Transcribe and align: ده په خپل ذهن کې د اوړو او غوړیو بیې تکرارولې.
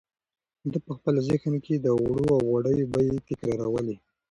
ده 0.71 0.77
په 0.85 0.91
خپل 0.97 1.15
ذهن 1.29 1.53
کې 1.65 1.75
د 1.77 1.87
اوړو 1.99 2.25
او 2.35 2.39
غوړیو 2.49 2.89
بیې 2.93 3.17
تکرارولې. 3.29 3.95